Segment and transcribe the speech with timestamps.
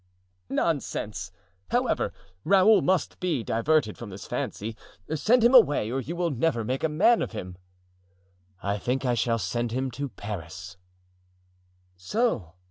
[0.49, 1.31] "Nonsense!
[1.69, 2.11] However,
[2.43, 4.75] Raoul must be diverted from this fancy.
[5.13, 7.55] Send him away or you will never make a man of him."
[8.63, 10.77] "I think I shall send him to Paris."
[11.97, 12.53] "So!"